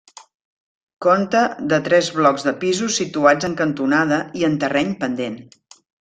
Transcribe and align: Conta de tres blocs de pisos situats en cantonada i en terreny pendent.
Conta 1.05 1.41
de 1.73 1.77
tres 1.89 2.07
blocs 2.19 2.45
de 2.47 2.53
pisos 2.63 2.97
situats 3.01 3.47
en 3.49 3.53
cantonada 3.63 4.17
i 4.41 4.47
en 4.49 4.57
terreny 4.65 4.89
pendent. 5.05 5.37